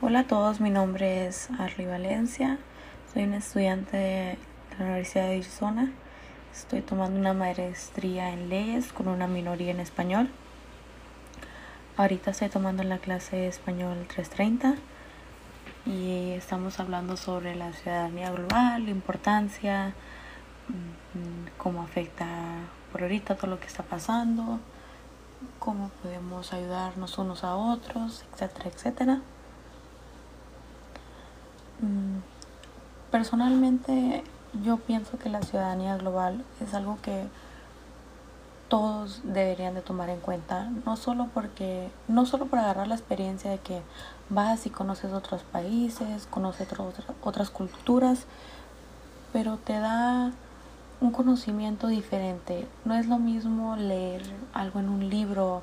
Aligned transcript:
Hola 0.00 0.20
a 0.20 0.26
todos, 0.28 0.60
mi 0.60 0.70
nombre 0.70 1.26
es 1.26 1.50
Arly 1.58 1.84
Valencia, 1.84 2.58
soy 3.12 3.24
una 3.24 3.38
estudiante 3.38 3.96
de 3.96 4.38
la 4.78 4.84
Universidad 4.84 5.24
de 5.24 5.32
Arizona. 5.32 5.92
Estoy 6.52 6.82
tomando 6.82 7.18
una 7.18 7.34
maestría 7.34 8.32
en 8.32 8.48
leyes 8.48 8.92
con 8.92 9.08
una 9.08 9.26
minoría 9.26 9.72
en 9.72 9.80
español. 9.80 10.30
Ahorita 11.96 12.30
estoy 12.30 12.48
tomando 12.48 12.84
la 12.84 12.98
clase 12.98 13.34
de 13.34 13.48
español 13.48 14.06
330 14.06 14.76
y 15.84 16.30
estamos 16.30 16.78
hablando 16.78 17.16
sobre 17.16 17.56
la 17.56 17.72
ciudadanía 17.72 18.30
global, 18.30 18.84
la 18.84 18.90
importancia, 18.90 19.94
mm, 20.68 21.58
cómo 21.58 21.82
afecta 21.82 22.28
por 22.92 23.02
ahorita 23.02 23.34
todo 23.34 23.48
lo 23.48 23.58
que 23.58 23.66
está 23.66 23.82
pasando, 23.82 24.60
cómo 25.58 25.90
podemos 26.04 26.52
ayudarnos 26.52 27.18
unos 27.18 27.42
a 27.42 27.56
otros, 27.56 28.24
etcétera, 28.32 28.70
etcétera. 28.72 29.22
Mm, 31.80 32.20
personalmente 33.10 34.24
yo 34.64 34.78
pienso 34.78 35.18
que 35.18 35.28
la 35.28 35.42
ciudadanía 35.42 35.96
global 35.96 36.44
es 36.60 36.74
algo 36.74 36.98
que 37.02 37.26
todos 38.68 39.20
deberían 39.24 39.74
de 39.74 39.80
tomar 39.80 40.10
en 40.10 40.20
cuenta, 40.20 40.70
no 40.84 40.96
solo 40.96 41.28
porque, 41.32 41.90
no 42.06 42.26
solo 42.26 42.46
por 42.46 42.58
agarrar 42.58 42.86
la 42.86 42.94
experiencia 42.94 43.50
de 43.50 43.58
que 43.58 43.80
vas 44.28 44.66
y 44.66 44.70
conoces 44.70 45.12
otros 45.12 45.42
países, 45.42 46.26
conoces 46.26 46.68
otras 47.22 47.50
culturas, 47.50 48.26
pero 49.32 49.56
te 49.56 49.78
da 49.78 50.32
un 51.00 51.12
conocimiento 51.12 51.86
diferente. 51.86 52.66
No 52.84 52.94
es 52.94 53.06
lo 53.06 53.18
mismo 53.18 53.76
leer 53.76 54.22
algo 54.52 54.80
en 54.80 54.88
un 54.88 55.08
libro 55.08 55.62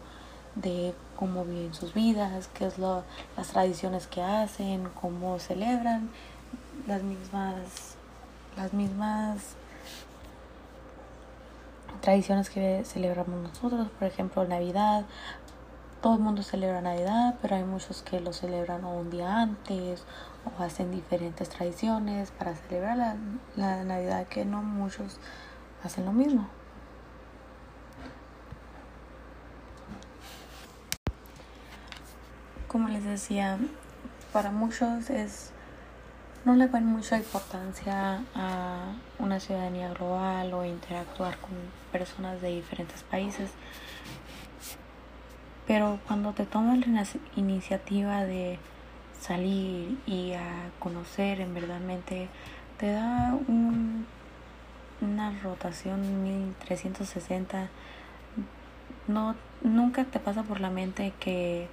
de 0.55 0.95
cómo 1.15 1.45
viven 1.45 1.73
sus 1.73 1.93
vidas, 1.93 2.49
qué 2.53 2.67
es 2.67 2.77
lo, 2.77 3.03
las 3.37 3.47
tradiciones 3.49 4.07
que 4.07 4.21
hacen, 4.21 4.89
cómo 4.99 5.39
celebran, 5.39 6.09
las 6.87 7.03
mismas, 7.03 7.95
las 8.57 8.73
mismas 8.73 9.55
tradiciones 12.01 12.49
que 12.49 12.83
celebramos 12.85 13.41
nosotros, 13.41 13.87
por 13.97 14.07
ejemplo 14.07 14.45
Navidad. 14.45 15.05
Todo 16.01 16.15
el 16.15 16.19
mundo 16.19 16.43
celebra 16.43 16.81
Navidad, 16.81 17.35
pero 17.41 17.55
hay 17.55 17.63
muchos 17.63 18.03
que 18.03 18.19
lo 18.19 18.31
celebran 18.31 18.85
un 18.85 19.09
día 19.09 19.41
antes 19.41 20.03
o 20.45 20.63
hacen 20.63 20.91
diferentes 20.91 21.49
tradiciones 21.49 22.29
para 22.31 22.53
celebrar 22.53 22.97
la, 22.97 23.15
la 23.55 23.83
Navidad 23.83 24.27
que 24.27 24.45
no 24.45 24.61
muchos 24.61 25.17
hacen 25.83 26.05
lo 26.05 26.11
mismo. 26.11 26.47
Como 32.75 32.89
les 32.89 33.05
decía, 33.05 33.57
para 34.33 34.51
muchos 34.51 35.09
es 35.09 35.51
no 36.43 36.55
le 36.55 36.67
ven 36.67 36.85
mucha 36.85 37.17
importancia 37.17 38.21
a 38.35 38.91
una 39.17 39.39
ciudadanía 39.39 39.93
global 39.93 40.53
o 40.53 40.65
interactuar 40.65 41.37
con 41.37 41.51
personas 41.93 42.41
de 42.41 42.49
diferentes 42.49 43.01
países. 43.03 43.49
Pero 45.65 45.99
cuando 46.05 46.33
te 46.33 46.45
tomas 46.45 46.85
la 46.85 47.05
iniciativa 47.37 48.25
de 48.25 48.59
salir 49.21 49.97
y 50.05 50.33
a 50.33 50.69
conocer 50.79 51.39
en 51.39 51.53
verdadmente 51.53 52.27
te 52.77 52.91
da 52.91 53.37
un, 53.47 54.05
una 54.99 55.31
rotación 55.41 56.25
1360 56.25 57.69
no 59.07 59.33
nunca 59.61 60.03
te 60.03 60.19
pasa 60.19 60.43
por 60.43 60.59
la 60.59 60.69
mente 60.69 61.13
que 61.21 61.69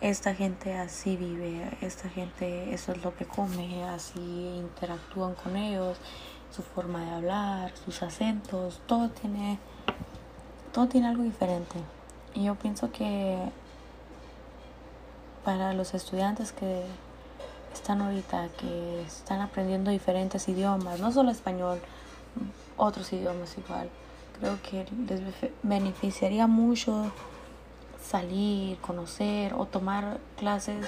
esta 0.00 0.34
gente 0.34 0.74
así 0.74 1.16
vive, 1.16 1.76
esta 1.80 2.08
gente 2.08 2.72
eso 2.72 2.92
es 2.92 3.02
lo 3.02 3.16
que 3.16 3.24
come, 3.24 3.84
así 3.84 4.20
interactúan 4.20 5.34
con 5.34 5.56
ellos, 5.56 5.98
su 6.50 6.62
forma 6.62 7.04
de 7.04 7.10
hablar, 7.10 7.72
sus 7.84 8.02
acentos, 8.02 8.80
todo 8.86 9.10
tiene 9.10 9.58
todo 10.72 10.86
tiene 10.86 11.08
algo 11.08 11.22
diferente. 11.24 11.78
Y 12.34 12.44
yo 12.44 12.54
pienso 12.54 12.92
que 12.92 13.36
para 15.44 15.72
los 15.72 15.94
estudiantes 15.94 16.52
que 16.52 16.84
están 17.72 18.02
ahorita, 18.02 18.48
que 18.58 19.02
están 19.02 19.40
aprendiendo 19.40 19.90
diferentes 19.90 20.48
idiomas, 20.48 21.00
no 21.00 21.10
solo 21.10 21.30
español, 21.30 21.80
otros 22.76 23.12
idiomas 23.12 23.56
igual, 23.58 23.88
creo 24.38 24.58
que 24.62 24.86
les 25.08 25.20
beneficiaría 25.62 26.46
mucho 26.46 27.10
salir, 28.08 28.78
conocer 28.78 29.52
o 29.54 29.66
tomar 29.66 30.18
clases 30.36 30.86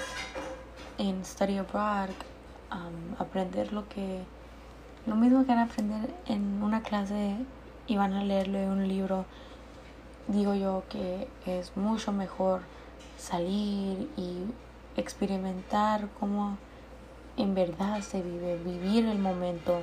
en 0.97 1.23
study 1.23 1.57
abroad, 1.57 2.09
aprender 3.19 3.73
lo 3.73 3.87
que 3.87 4.23
lo 5.05 5.15
mismo 5.15 5.41
que 5.41 5.47
van 5.47 5.59
a 5.59 5.63
aprender 5.63 6.13
en 6.27 6.61
una 6.63 6.81
clase 6.81 7.35
y 7.87 7.97
van 7.97 8.13
a 8.13 8.23
leerlo 8.23 8.59
en 8.59 8.69
un 8.69 8.87
libro, 8.87 9.25
digo 10.27 10.53
yo 10.53 10.83
que 10.89 11.27
es 11.45 11.75
mucho 11.75 12.11
mejor 12.11 12.61
salir 13.17 14.09
y 14.17 14.45
experimentar 14.95 16.07
cómo 16.19 16.57
en 17.37 17.55
verdad 17.55 18.01
se 18.01 18.21
vive, 18.21 18.57
vivir 18.57 19.05
el 19.05 19.19
momento. 19.19 19.81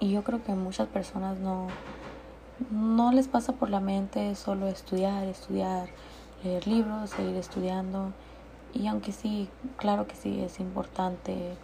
Y 0.00 0.10
yo 0.10 0.24
creo 0.24 0.42
que 0.42 0.52
muchas 0.52 0.88
personas 0.88 1.38
no, 1.38 1.68
no 2.70 3.12
les 3.12 3.28
pasa 3.28 3.52
por 3.52 3.70
la 3.70 3.80
mente 3.80 4.34
solo 4.34 4.66
estudiar, 4.68 5.24
estudiar, 5.24 5.88
leer 6.44 6.66
libros, 6.66 7.10
seguir 7.10 7.36
estudiando. 7.36 8.12
Y 8.72 8.86
aunque 8.86 9.12
sí, 9.12 9.48
claro 9.76 10.06
que 10.06 10.14
sí, 10.14 10.40
es 10.42 10.60
importante 10.60 11.56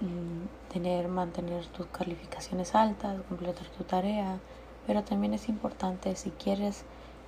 mm, 0.00 0.72
tener, 0.72 1.08
mantener 1.08 1.66
tus 1.66 1.86
calificaciones 1.86 2.74
altas, 2.74 3.20
completar 3.28 3.66
tu 3.66 3.84
tarea, 3.84 4.38
pero 4.86 5.02
también 5.04 5.34
es 5.34 5.48
importante 5.48 6.16
si 6.16 6.30
quieres 6.30 6.84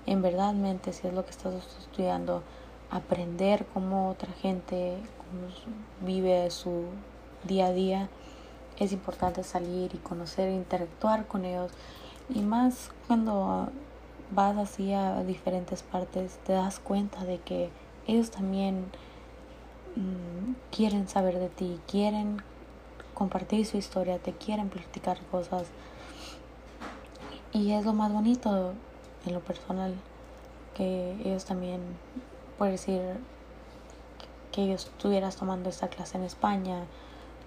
en 0.06 0.22
verdad 0.22 0.54
mente, 0.54 0.92
si 0.92 1.06
es 1.06 1.14
lo 1.14 1.24
que 1.24 1.30
estás 1.30 1.54
estudiando, 1.78 2.42
aprender 2.90 3.66
cómo 3.72 4.10
otra 4.10 4.32
gente 4.32 4.96
vive 6.00 6.50
su 6.50 6.84
día 7.44 7.66
a 7.66 7.72
día. 7.72 8.08
Es 8.78 8.92
importante 8.92 9.44
salir 9.44 9.94
y 9.94 9.98
conocer, 9.98 10.50
interactuar 10.50 11.26
con 11.26 11.44
ellos. 11.44 11.70
Y 12.28 12.40
más 12.40 12.90
cuando 13.06 13.68
vas 14.34 14.56
así 14.56 14.92
a 14.92 15.22
diferentes 15.22 15.82
partes, 15.82 16.38
te 16.44 16.52
das 16.52 16.78
cuenta 16.78 17.24
de 17.24 17.38
que 17.38 17.70
ellos 18.06 18.30
también 18.30 18.86
mm, 19.96 20.54
quieren 20.74 21.08
saber 21.08 21.38
de 21.38 21.48
ti, 21.48 21.78
quieren 21.86 22.42
compartir 23.14 23.66
su 23.66 23.76
historia, 23.76 24.18
te 24.18 24.32
quieren 24.32 24.68
platicar 24.68 25.20
cosas. 25.30 25.66
Y 27.52 27.72
es 27.72 27.84
lo 27.84 27.92
más 27.92 28.12
bonito 28.12 28.72
en 29.26 29.34
lo 29.34 29.40
personal, 29.40 29.94
que 30.74 31.12
ellos 31.24 31.44
también, 31.44 31.80
por 32.58 32.68
decir, 32.68 33.00
que 34.50 34.64
ellos 34.64 34.86
estuvieras 34.86 35.36
tomando 35.36 35.68
esta 35.68 35.88
clase 35.88 36.16
en 36.16 36.24
España, 36.24 36.84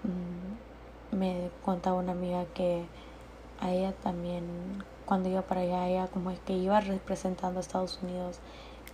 mm, 0.04 1.16
me 1.16 1.50
contaba 1.64 1.98
una 1.98 2.12
amiga 2.12 2.44
que 2.54 2.84
a 3.60 3.70
ella 3.72 3.92
también 4.02 4.44
cuando 5.06 5.28
iba 5.28 5.42
para 5.42 5.62
allá, 5.62 5.88
ella 5.88 6.08
como 6.08 6.30
es 6.30 6.38
que 6.40 6.52
iba 6.52 6.80
representando 6.80 7.58
a 7.58 7.62
Estados 7.62 7.98
Unidos 8.02 8.40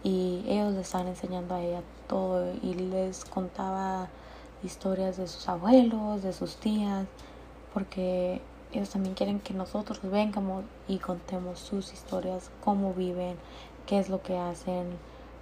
y 0.05 0.45
ellos 0.47 0.75
le 0.75 0.81
estaban 0.81 1.09
enseñando 1.09 1.55
a 1.55 1.63
ella 1.63 1.83
todo 2.09 2.53
y 2.63 2.75
les 2.75 3.25
contaba 3.25 4.09
historias 4.63 5.17
de 5.17 5.27
sus 5.27 5.49
abuelos, 5.49 6.23
de 6.23 6.33
sus 6.33 6.57
tías, 6.57 7.07
porque 7.73 8.41
ellos 8.73 8.91
también 8.91 9.15
quieren 9.15 9.41
que 9.41 9.55
nosotros 9.55 10.01
vengamos 10.03 10.65
y 10.89 10.99
contemos 10.99 11.59
sus 11.59 11.93
historias, 11.93 12.51
cómo 12.65 12.95
viven, 12.95 13.37
qué 13.87 13.99
es 13.99 14.09
lo 14.09 14.23
que 14.23 14.39
hacen, 14.39 14.91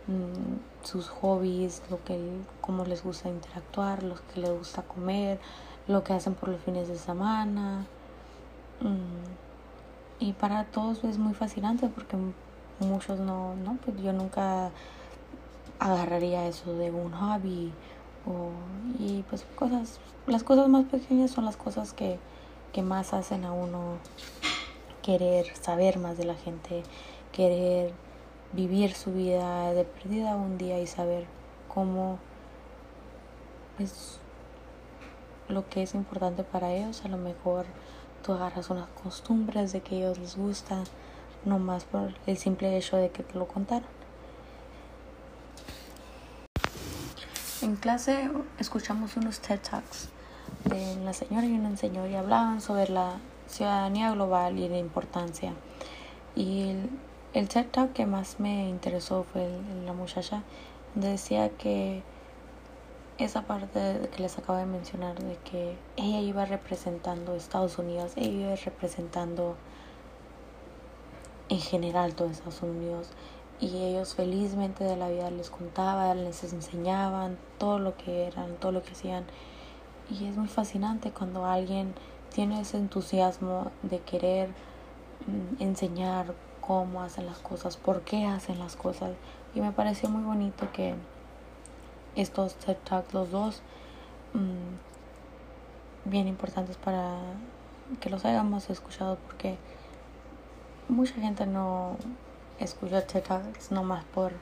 mm, 0.07 0.85
sus 0.87 1.09
hobbies, 1.09 1.83
lo 1.91 2.03
que 2.05 2.19
cómo 2.61 2.85
les 2.85 3.03
gusta 3.03 3.29
interactuar, 3.29 4.03
lo 4.03 4.17
que 4.33 4.41
les 4.41 4.51
gusta 4.51 4.83
comer, 4.83 5.39
lo 5.87 6.05
que 6.05 6.13
hacen 6.13 6.35
por 6.35 6.49
los 6.49 6.61
fines 6.61 6.89
de 6.89 6.97
semana. 6.97 7.87
Mm, 8.81 9.37
y 10.21 10.33
para 10.33 10.65
todos 10.65 11.05
es 11.05 11.19
muy 11.19 11.35
fascinante 11.35 11.89
porque 11.89 12.17
muchos 12.81 13.21
no, 13.21 13.55
no, 13.57 13.77
pues 13.85 14.01
yo 14.03 14.13
nunca 14.13 14.71
agarraría 15.79 16.47
eso 16.47 16.75
de 16.75 16.91
un 16.91 17.13
hobby 17.13 17.73
o, 18.27 18.51
y 18.99 19.23
pues 19.29 19.45
cosas, 19.57 19.99
las 20.27 20.45
cosas 20.45 20.69
más 20.69 20.85
pequeñas 20.87 21.31
son 21.31 21.45
las 21.45 21.57
cosas 21.57 21.93
que, 21.93 22.19
que 22.73 22.83
más 22.83 23.13
hacen 23.15 23.45
a 23.45 23.53
uno 23.53 23.99
querer 25.03 25.47
saber 25.57 25.99
más 25.99 26.19
de 26.19 26.25
la 26.25 26.35
gente, 26.35 26.83
querer 27.33 27.93
vivir 28.53 28.95
su 28.95 29.13
vida 29.13 29.73
de 29.73 29.85
perdida 29.85 30.37
un 30.37 30.59
día 30.59 30.81
y 30.81 30.87
saber 30.87 31.27
cómo 31.73 32.19
es 33.79 34.19
lo 35.49 35.69
que 35.69 35.83
es 35.83 35.95
importante 35.95 36.45
para 36.45 36.73
ellos, 36.73 37.05
a 37.05 37.09
lo 37.09 37.17
mejor 37.17 37.67
tú 38.23 38.33
agarras 38.33 38.71
unas 38.71 38.89
costumbres 39.03 39.73
de 39.73 39.81
que 39.81 39.99
ellos 39.99 40.19
les 40.19 40.37
gusta, 40.37 40.85
no 41.45 41.59
más 41.59 41.85
por 41.85 42.15
el 42.27 42.37
simple 42.37 42.77
hecho 42.77 42.97
de 42.97 43.11
que 43.11 43.23
te 43.23 43.39
lo 43.39 43.47
contaron. 43.47 43.89
En 47.63 47.77
clase 47.77 48.31
escuchamos 48.59 49.17
unos 49.17 49.41
TED 49.41 49.61
Talks 49.61 50.09
de 50.65 50.97
la 51.05 51.13
señora 51.13 51.47
y 51.47 51.53
un 51.53 51.77
señor 51.77 52.09
y 52.09 52.17
hablaban 52.17 52.61
sobre 52.61 52.89
la 52.89 53.19
ciudadanía 53.49 54.13
global 54.13 54.59
y 54.59 54.69
la 54.69 54.79
importancia. 54.79 55.53
Y 56.35 56.71
el, 56.71 56.91
el 57.35 57.49
TED 57.49 57.67
Talk 57.67 57.93
que 57.93 58.07
más 58.07 58.41
me 58.41 58.69
interesó 58.69 59.25
fue 59.33 59.49
la 59.85 59.93
muchacha 59.93 60.43
decía 60.95 61.51
que 61.51 62.03
esa 63.25 63.43
parte 63.43 64.09
que 64.15 64.23
les 64.23 64.39
acabo 64.39 64.59
de 64.59 64.67
mencionar 64.67 65.19
de 65.19 65.37
que 65.39 65.77
ella 65.97 66.21
iba 66.21 66.45
representando 66.45 67.35
Estados 67.35 67.79
Unidos, 67.79 68.13
ella 68.17 68.47
iba 68.47 68.57
representando 68.57 69.57
en 71.49 71.61
general 71.61 72.15
todo 72.15 72.29
Estados 72.29 72.63
Unidos 72.63 73.09
y 73.61 73.77
ellos 73.77 74.15
felizmente 74.15 74.85
de 74.85 74.97
la 74.97 75.09
vida 75.09 75.31
les 75.31 75.51
contaban, 75.51 76.25
les 76.25 76.43
enseñaban 76.45 77.37
todo 77.59 77.79
lo 77.79 77.97
que 77.97 78.27
eran, 78.27 78.57
todo 78.57 78.73
lo 78.73 78.83
que 78.83 78.93
hacían. 78.93 79.25
Y 80.09 80.27
es 80.27 80.37
muy 80.37 80.49
fascinante 80.49 81.11
cuando 81.11 81.45
alguien 81.45 81.95
tiene 82.35 82.61
ese 82.61 82.79
entusiasmo 82.79 83.71
de 83.83 83.99
querer 83.99 84.49
mm, 85.27 85.63
enseñar 85.63 86.35
cómo 86.61 87.03
hacen 87.03 87.27
las 87.27 87.39
cosas, 87.39 87.77
por 87.77 88.01
qué 88.03 88.27
hacen 88.27 88.59
las 88.59 88.77
cosas. 88.77 89.11
Y 89.55 89.61
me 89.61 89.73
pareció 89.73 90.09
muy 90.09 90.23
bonito 90.23 90.73
que 90.73 90.95
estos 92.17 92.55
TED 92.57 92.77
Talks, 92.85 93.15
los 93.15 93.31
dos, 93.31 93.63
mm, 94.35 96.09
bien 96.11 96.29
importantes 96.29 96.77
para 96.77 97.19
que 98.01 98.11
los 98.11 98.25
hayamos 98.25 98.71
escuchado 98.71 99.19
porque 99.27 99.59
mucha 100.89 101.15
gente 101.15 101.47
no 101.47 101.97
escucha 102.59 103.07
TED 103.07 103.23
Talks 103.23 103.71
nomás 103.71 104.05
por, 104.05 104.33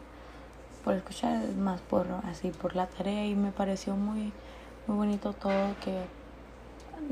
por 0.84 0.94
escuchar, 0.94 1.46
más 1.56 1.80
por 1.80 2.06
así 2.24 2.50
por 2.50 2.76
la 2.76 2.86
tarea 2.86 3.26
y 3.26 3.34
me 3.34 3.52
pareció 3.52 3.94
muy, 3.94 4.32
muy 4.86 4.96
bonito 4.96 5.32
todo 5.32 5.74
que 5.84 6.04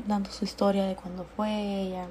dando 0.07 0.29
su 0.29 0.45
historia 0.45 0.85
de 0.85 0.95
cuando 0.95 1.23
fue 1.23 1.81
ella 1.81 2.07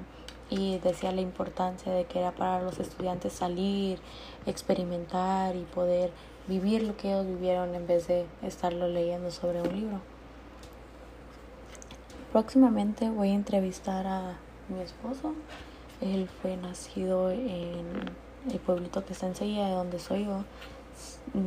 y 0.49 0.79
decía 0.79 1.11
la 1.11 1.21
importancia 1.21 1.91
de 1.91 2.05
que 2.05 2.19
era 2.19 2.31
para 2.31 2.61
los 2.61 2.79
estudiantes 2.79 3.33
salir, 3.33 3.99
experimentar 4.45 5.55
y 5.55 5.63
poder 5.63 6.11
vivir 6.47 6.83
lo 6.83 6.95
que 6.95 7.09
ellos 7.09 7.27
vivieron 7.27 7.75
en 7.75 7.87
vez 7.87 8.07
de 8.07 8.25
estarlo 8.41 8.87
leyendo 8.87 9.31
sobre 9.31 9.61
un 9.61 9.73
libro. 9.73 9.99
Próximamente 12.31 13.09
voy 13.09 13.29
a 13.29 13.35
entrevistar 13.35 14.05
a 14.07 14.37
mi 14.69 14.81
esposo. 14.81 15.33
Él 16.01 16.29
fue 16.41 16.57
nacido 16.57 17.31
en 17.31 17.85
el 18.51 18.59
pueblito 18.59 19.05
que 19.05 19.13
está 19.13 19.27
enseguida 19.27 19.67
de 19.67 19.73
donde 19.73 19.99
soy 19.99 20.25
yo. 20.25 20.43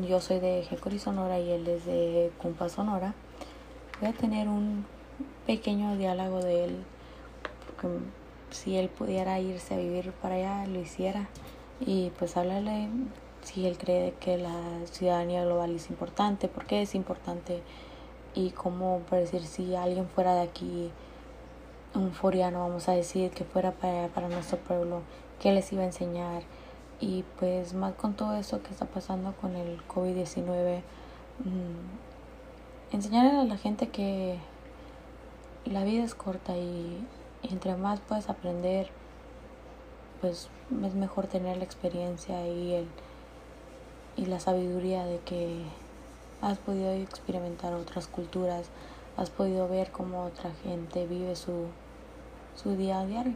Yo 0.09 0.21
soy 0.21 0.41
de 0.41 0.65
Jecori, 0.69 0.99
Sonora 0.99 1.39
y 1.39 1.51
él 1.51 1.67
es 1.69 1.85
de 1.87 2.31
Cumpa, 2.39 2.69
Sonora. 2.69 3.15
Voy 4.01 4.11
a 4.11 4.13
tener 4.13 4.49
un 4.49 4.85
pequeño 5.47 5.97
diálogo 5.97 6.41
de 6.41 6.65
él. 6.65 6.85
Porque 7.67 7.99
si 8.51 8.77
él 8.77 8.89
pudiera 8.89 9.41
irse 9.41 9.75
a 9.75 9.79
vivir 9.79 10.13
para 10.13 10.37
allá, 10.37 10.67
lo 10.67 10.81
hiciera. 10.81 11.29
Y 11.81 12.11
pues 12.19 12.37
hablarle 12.37 12.89
si 13.43 13.67
él 13.67 13.79
cree 13.79 14.15
que 14.21 14.37
la 14.37 14.87
ciudadanía 14.91 15.45
global 15.45 15.75
es 15.75 15.91
importante, 15.91 16.49
por 16.49 16.67
qué 16.67 16.83
es 16.83 16.95
importante 16.95 17.63
y 18.35 18.51
cómo, 18.51 19.01
por 19.09 19.19
decir, 19.19 19.45
si 19.45 19.75
alguien 19.75 20.09
fuera 20.09 20.35
de 20.35 20.43
aquí, 20.43 20.91
un 21.95 22.13
foriano, 22.13 22.61
vamos 22.61 22.89
a 22.89 22.93
decir, 22.93 23.31
que 23.31 23.45
fuera 23.45 23.73
para, 23.73 24.09
para 24.09 24.29
nuestro 24.29 24.59
pueblo, 24.59 25.03
qué 25.41 25.53
les 25.53 25.73
iba 25.73 25.83
a 25.83 25.87
enseñar. 25.87 26.43
Y 27.01 27.25
pues 27.39 27.75
más 27.75 27.95
con 27.95 28.15
todo 28.15 28.35
eso 28.37 28.63
que 28.63 28.71
está 28.71 28.85
pasando 28.87 29.33
con 29.41 29.57
el 29.57 29.81
COVID-19, 29.89 30.83
mmm, 31.45 32.95
enseñarle 32.95 33.41
a 33.41 33.45
la 33.45 33.57
gente 33.57 33.89
que 33.89 34.39
la 35.65 35.85
vida 35.85 36.05
es 36.05 36.15
corta 36.15 36.57
y 36.57 37.07
entre 37.43 37.75
más 37.77 38.01
puedes 38.01 38.29
aprender, 38.29 38.91
pues 40.21 40.49
es 40.85 40.95
mejor 40.95 41.27
tener 41.27 41.57
la 41.57 41.65
experiencia 41.65 42.47
y 42.47 42.75
el 42.75 42.87
y 44.21 44.27
la 44.27 44.39
sabiduría 44.39 45.07
de 45.07 45.19
que 45.21 45.63
has 46.43 46.59
podido 46.59 46.93
experimentar 46.93 47.73
otras 47.73 48.07
culturas, 48.07 48.67
has 49.17 49.31
podido 49.31 49.67
ver 49.67 49.91
cómo 49.91 50.25
otra 50.25 50.51
gente 50.63 51.07
vive 51.07 51.35
su, 51.37 51.69
su 52.55 52.77
día 52.77 53.01
a 53.01 53.07
diario. 53.07 53.35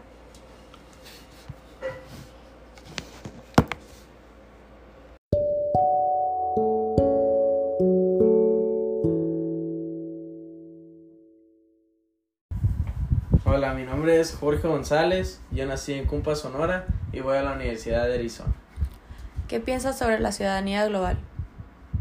Hola, 13.46 13.72
mi 13.72 13.84
nombre 13.84 14.20
es 14.20 14.34
Jorge 14.34 14.68
González, 14.68 15.40
yo 15.50 15.64
nací 15.64 15.94
en 15.94 16.06
Cumpa, 16.06 16.34
Sonora 16.34 16.86
y 17.12 17.20
voy 17.20 17.38
a 17.38 17.42
la 17.42 17.52
Universidad 17.52 18.06
de 18.06 18.14
Arizona. 18.14 18.53
¿Qué 19.54 19.60
piensas 19.60 19.96
sobre 19.96 20.18
la 20.18 20.32
ciudadanía 20.32 20.84
global? 20.84 21.16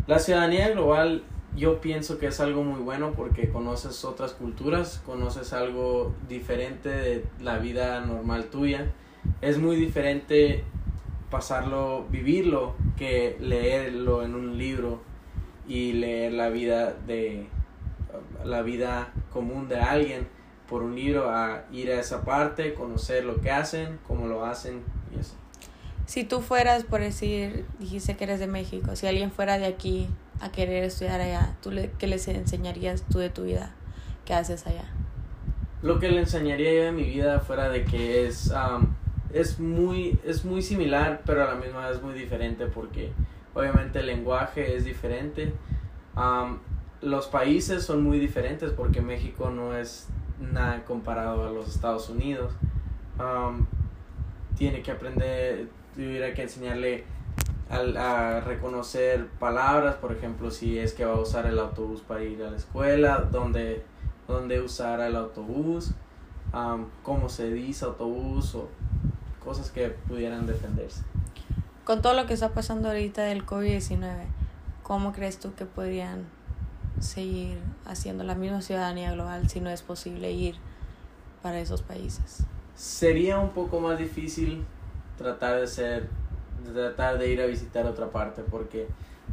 La 0.07 0.17
ciudadanía 0.17 0.69
global 0.69 1.21
yo 1.55 1.81
pienso 1.81 2.17
que 2.17 2.25
es 2.25 2.39
algo 2.39 2.63
muy 2.63 2.81
bueno 2.81 3.13
porque 3.13 3.51
conoces 3.51 4.03
otras 4.05 4.31
culturas, 4.31 5.03
conoces 5.05 5.53
algo 5.53 6.15
diferente 6.27 6.89
de 6.89 7.25
la 7.39 7.59
vida 7.59 8.03
normal 8.07 8.45
tuya. 8.45 8.91
Es 9.41 9.59
muy 9.59 9.75
diferente 9.75 10.63
pasarlo, 11.29 12.07
vivirlo, 12.09 12.73
que 12.97 13.38
leerlo 13.39 14.23
en 14.23 14.33
un 14.33 14.57
libro 14.57 15.03
y 15.67 15.94
leer 15.94 16.33
la 16.33 16.50
vida 16.50 16.94
de 17.05 17.45
la 18.44 18.63
vida 18.63 19.13
común 19.31 19.67
de 19.67 19.79
alguien 19.79 20.27
por 20.67 20.81
un 20.81 20.95
libro 20.95 21.29
a 21.29 21.65
ir 21.71 21.91
a 21.91 22.00
esa 22.00 22.25
parte, 22.25 22.73
conocer 22.73 23.23
lo 23.23 23.41
que 23.41 23.51
hacen, 23.51 24.00
cómo 24.07 24.25
lo 24.25 24.44
hacen 24.44 24.81
y 25.15 25.19
eso. 25.19 25.35
Si 26.05 26.23
tú 26.23 26.41
fueras, 26.41 26.83
por 26.83 27.00
decir, 27.00 27.65
dijiste 27.79 28.17
que 28.17 28.25
eres 28.25 28.39
de 28.39 28.47
México, 28.47 28.95
si 28.95 29.07
alguien 29.07 29.31
fuera 29.31 29.57
de 29.57 29.65
aquí 29.65 30.09
a 30.41 30.51
querer 30.51 30.83
estudiar 30.83 31.21
allá, 31.21 31.55
¿tú 31.61 31.71
le, 31.71 31.91
¿qué 31.91 32.07
les 32.07 32.27
enseñarías 32.27 33.03
tú 33.09 33.19
de 33.19 33.29
tu 33.29 33.44
vida? 33.44 33.73
¿Qué 34.25 34.33
haces 34.33 34.67
allá? 34.67 34.85
Lo 35.81 36.00
que 36.00 36.09
le 36.09 36.19
enseñaría 36.19 36.73
yo 36.73 36.83
de 36.83 36.91
mi 36.91 37.03
vida 37.03 37.39
fuera 37.39 37.69
de 37.69 37.83
que 37.83 38.25
es, 38.25 38.53
es, 39.33 39.59
muy, 39.59 40.19
es 40.25 40.45
muy 40.45 40.61
similar, 40.61 41.21
pero 41.25 41.44
a 41.44 41.53
la 41.53 41.55
misma 41.55 41.89
vez 41.89 42.01
muy 42.01 42.13
diferente 42.13 42.67
porque 42.67 43.11
obviamente 43.53 44.00
el 44.00 44.07
lenguaje 44.07 44.75
es 44.75 44.85
diferente. 44.85 45.53
los 47.01 47.27
países 47.27 47.83
son 47.83 48.03
muy 48.03 48.19
diferentes 48.19 48.72
porque 48.72 49.01
México 49.01 49.50
no 49.50 49.75
es 49.75 50.07
nada 50.39 50.83
comparado 50.86 51.48
a 51.48 51.51
los 51.51 51.67
Estados 51.69 52.10
Unidos. 52.10 52.53
tiene 54.57 54.81
que 54.81 54.91
aprender, 54.91 55.67
tuviera 55.95 56.33
que 56.33 56.43
enseñarle 56.43 57.03
a, 57.69 58.38
a, 58.38 58.41
reconocer 58.41 59.27
palabras, 59.39 59.95
por 59.95 60.12
ejemplo, 60.12 60.51
si 60.51 60.77
es 60.77 60.93
que 60.93 61.05
va 61.05 61.13
a 61.13 61.19
usar 61.19 61.45
el 61.45 61.59
autobús 61.59 62.01
para 62.01 62.23
ir 62.23 62.43
a 62.43 62.51
la 62.51 62.57
escuela, 62.57 63.27
dónde, 63.31 63.83
dónde 64.27 64.62
usar 64.62 65.00
el 65.01 65.15
autobús, 65.15 65.93
cómo 67.01 67.29
se 67.29 67.51
dice 67.51 67.85
autobús 67.85 68.53
o 68.55 68.69
cosas 69.43 69.71
que 69.71 69.89
pudieran 69.89 70.45
defenderse. 70.45 71.01
Con 71.83 72.01
todo 72.01 72.13
lo 72.13 72.25
que 72.27 72.33
está 72.33 72.50
pasando 72.53 72.89
ahorita 72.89 73.23
del 73.23 73.45
COVID-19, 73.45 74.25
¿cómo 74.83 75.12
crees 75.12 75.39
tú 75.39 75.53
que 75.55 75.65
podrían 75.65 76.25
seguir 77.00 77.59
haciendo 77.85 78.23
la 78.23 78.35
misma 78.35 78.62
ciudadanía 78.62 79.12
global 79.12 79.50
si 79.50 79.59
no 79.59 79.69
es 79.69 79.81
posible 79.81 80.31
ir 80.31 80.55
para 81.41 81.59
esos 81.59 81.81
países? 81.81 82.43
Sería 82.75 83.39
un 83.39 83.50
poco 83.50 83.79
más 83.79 83.97
difícil 83.97 84.65
tratar 85.17 85.60
de 85.60 85.67
ser, 85.67 86.10
tratar 86.74 87.17
de 87.17 87.29
ir 87.29 87.41
a 87.41 87.46
visitar 87.46 87.86
otra 87.86 88.12
parte, 88.12 88.43
porque 88.43 88.88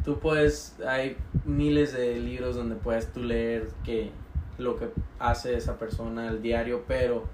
tú 0.05 0.19
puedes, 0.19 0.77
hay 0.87 1.17
miles 1.45 1.93
de 1.93 2.19
libros 2.19 2.57
donde 2.57 2.77
puedes 2.77 3.13
tú 3.13 3.23
leer 3.23 3.69
que 3.85 4.11
lo 4.59 4.77
que 4.77 4.91
hace 5.19 5.57
esa 5.57 5.79
persona 5.79 6.29
al 6.29 6.43
diario, 6.43 6.85
pero 6.87 7.25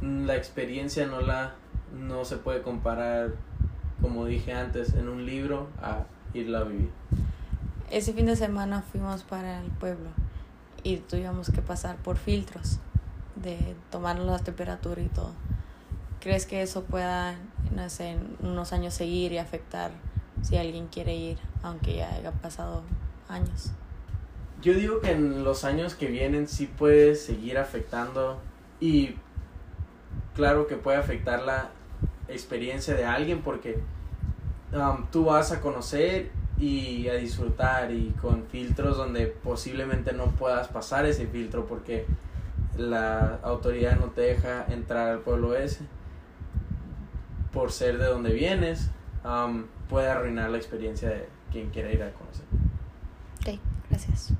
la 0.00 0.36
experiencia 0.36 1.06
no 1.06 1.20
la, 1.20 1.54
no 1.94 2.24
se 2.24 2.36
puede 2.36 2.62
comparar, 2.62 3.32
como 4.00 4.26
dije 4.26 4.52
antes, 4.52 4.94
en 4.94 5.08
un 5.08 5.24
libro 5.24 5.68
a 5.80 6.04
irla 6.34 6.60
a 6.60 6.64
vivir. 6.64 6.90
Ese 7.90 8.12
fin 8.12 8.26
de 8.26 8.36
semana 8.36 8.82
fuimos 8.82 9.22
para 9.22 9.60
el 9.60 9.70
pueblo 9.70 10.10
y 10.82 10.98
tuvimos 10.98 11.50
que 11.50 11.62
pasar 11.62 11.96
por 11.96 12.16
filtros 12.16 12.78
de 13.36 13.74
tomarnos 13.90 14.26
la 14.26 14.38
temperatura 14.38 15.00
y 15.00 15.08
todo. 15.08 15.32
¿Crees 16.20 16.46
que 16.46 16.62
eso 16.62 16.84
pueda 16.84 17.36
en 18.00 18.36
unos 18.42 18.72
años 18.72 18.94
seguir 18.94 19.32
y 19.32 19.38
afectar 19.38 19.90
si 20.42 20.56
alguien 20.56 20.88
quiere 20.88 21.14
ir, 21.14 21.38
aunque 21.62 21.96
ya 21.96 22.14
haya 22.14 22.32
pasado 22.32 22.82
años. 23.28 23.70
Yo 24.62 24.74
digo 24.74 25.00
que 25.00 25.12
en 25.12 25.44
los 25.44 25.64
años 25.64 25.94
que 25.94 26.06
vienen 26.06 26.48
sí 26.48 26.66
puede 26.66 27.14
seguir 27.14 27.58
afectando 27.58 28.40
y 28.80 29.16
claro 30.34 30.66
que 30.66 30.76
puede 30.76 30.96
afectar 30.96 31.42
la 31.42 31.70
experiencia 32.28 32.94
de 32.94 33.04
alguien 33.04 33.42
porque 33.42 33.78
um, 34.72 35.06
tú 35.12 35.26
vas 35.26 35.52
a 35.52 35.60
conocer 35.60 36.30
y 36.58 37.08
a 37.08 37.14
disfrutar 37.14 37.92
y 37.92 38.14
con 38.22 38.46
filtros 38.46 38.96
donde 38.96 39.26
posiblemente 39.26 40.12
no 40.12 40.30
puedas 40.32 40.68
pasar 40.68 41.04
ese 41.04 41.26
filtro 41.26 41.66
porque 41.66 42.06
la 42.78 43.38
autoridad 43.42 43.98
no 43.98 44.06
te 44.06 44.22
deja 44.22 44.64
entrar 44.68 45.08
al 45.08 45.18
pueblo 45.20 45.54
ese 45.54 45.84
por 47.56 47.72
ser 47.72 47.96
de 47.96 48.04
donde 48.04 48.34
vienes 48.34 48.90
um, 49.24 49.64
puede 49.88 50.10
arruinar 50.10 50.50
la 50.50 50.58
experiencia 50.58 51.08
de 51.08 51.26
quien 51.50 51.70
quiera 51.70 51.90
ir 51.90 52.02
a 52.02 52.12
conocer. 52.12 52.44
Ok, 53.40 53.58
gracias. 53.88 54.34